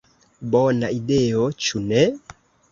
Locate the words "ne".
1.93-2.05